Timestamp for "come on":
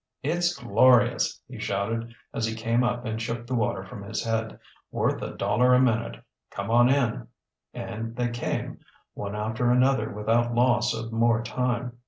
6.49-6.89